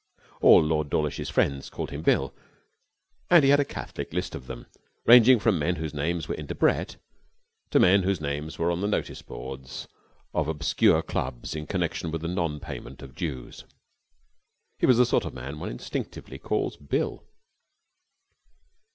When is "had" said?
3.51-3.59